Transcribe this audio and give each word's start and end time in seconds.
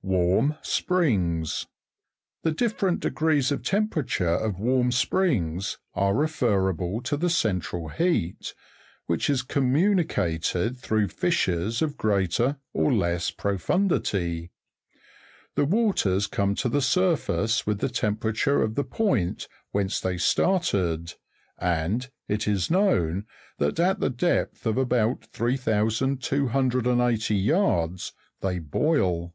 2. 0.00 0.06
Warm 0.08 0.54
springs. 0.62 1.66
The 2.42 2.52
different 2.52 3.00
degrees 3.00 3.52
of 3.52 3.62
temperature 3.62 4.24
of 4.30 4.58
warm 4.58 4.90
springs 4.90 5.76
are 5.92 6.14
referable 6.14 7.02
to 7.02 7.18
the 7.18 7.28
central 7.28 7.88
heat, 7.88 8.54
which 9.04 9.28
is 9.28 9.42
communi 9.42 10.04
cated 10.06 10.78
through 10.78 11.08
fissures 11.08 11.82
of 11.82 11.98
greater 11.98 12.56
or 12.72 12.94
less 12.94 13.30
profundity. 13.30 14.50
The 15.54 15.66
waters 15.66 16.28
come 16.28 16.54
to 16.54 16.70
the 16.70 16.80
surface 16.80 17.66
with 17.66 17.80
the 17.80 17.90
temperature 17.90 18.62
of 18.62 18.76
the 18.76 18.84
point 18.84 19.48
whence 19.72 20.00
they 20.00 20.16
started, 20.16 21.12
and, 21.58 22.08
it 22.26 22.48
is 22.48 22.70
known, 22.70 23.26
that 23.58 23.78
at 23.78 24.00
the 24.00 24.08
depth 24.08 24.64
of 24.64 24.78
about 24.78 25.26
3280 25.32 27.34
yards, 27.36 28.14
they 28.40 28.58
boil. 28.60 29.34